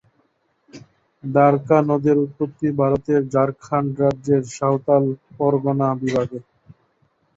দ্বারকা 1.23 1.77
নদের 1.89 2.15
উৎপত্তি 2.17 2.67
ভারতের 2.79 3.21
ঝাড়খণ্ড 3.33 3.91
রাজ্যের 4.01 4.43
সাঁওতাল 4.55 5.03
পরগনা 5.37 5.87
বিভাগে। 6.01 6.39